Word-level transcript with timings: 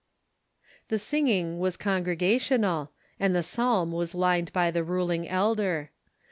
The 0.87 0.97
singing 0.97 1.59
was 1.59 1.77
congregational, 1.77 2.91
and 3.19 3.35
the 3.35 3.43
psalm 3.43 3.91
was 3.91 4.15
lined 4.15 4.51
by 4.51 4.71
the 4.71 4.83
ruling 4.83 5.29
elder. 5.29 5.91